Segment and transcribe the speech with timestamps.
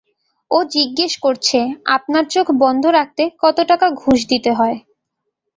[0.51, 1.59] ও জিজ্ঞেস করছে
[1.95, 4.77] আপনার চোখ বন্ধ রাখতে কত টাকা ঘুষ দিতে হয়?